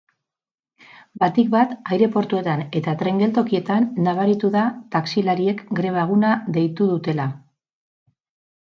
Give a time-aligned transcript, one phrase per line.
[1.23, 4.65] Batik bat aireportuetan eta tren geltokietan nabaritu da
[4.97, 7.31] taxilariek greba eguna deitu dutela.